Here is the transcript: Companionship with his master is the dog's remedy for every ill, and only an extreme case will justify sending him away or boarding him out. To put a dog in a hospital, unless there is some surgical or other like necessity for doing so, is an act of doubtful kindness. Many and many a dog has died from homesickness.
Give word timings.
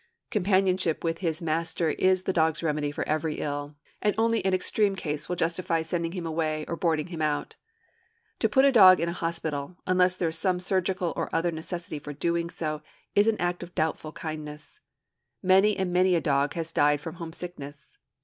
Companionship 0.31 1.03
with 1.03 1.19
his 1.19 1.43
master 1.43 1.91
is 1.91 2.23
the 2.23 2.33
dog's 2.33 2.63
remedy 2.63 2.89
for 2.91 3.07
every 3.07 3.35
ill, 3.35 3.75
and 4.01 4.15
only 4.17 4.43
an 4.43 4.51
extreme 4.51 4.95
case 4.95 5.29
will 5.29 5.35
justify 5.35 5.83
sending 5.83 6.13
him 6.13 6.25
away 6.25 6.65
or 6.67 6.75
boarding 6.75 7.05
him 7.09 7.21
out. 7.21 7.55
To 8.39 8.49
put 8.49 8.65
a 8.65 8.71
dog 8.71 8.99
in 8.99 9.09
a 9.09 9.13
hospital, 9.13 9.77
unless 9.85 10.15
there 10.15 10.29
is 10.29 10.39
some 10.39 10.59
surgical 10.59 11.13
or 11.15 11.29
other 11.31 11.49
like 11.49 11.53
necessity 11.57 11.99
for 11.99 12.13
doing 12.13 12.49
so, 12.49 12.81
is 13.13 13.27
an 13.27 13.39
act 13.39 13.61
of 13.61 13.75
doubtful 13.75 14.11
kindness. 14.11 14.79
Many 15.43 15.77
and 15.77 15.93
many 15.93 16.15
a 16.15 16.19
dog 16.21 16.55
has 16.55 16.73
died 16.73 16.99
from 16.99 17.17
homesickness. 17.17 17.99